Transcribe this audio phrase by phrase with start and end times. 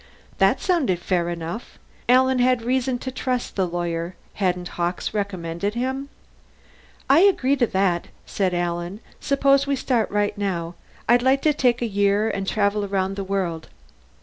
[0.39, 1.77] That sounded fair enough.
[2.09, 6.09] Alan had reason to trust the lawyer; hadn't Hawkes recommended him?
[7.07, 8.07] "I'll agree to that,"
[8.39, 9.23] Alan said.
[9.23, 10.73] "Suppose we start right now.
[11.07, 13.67] I'd like to take a year and travel around the world.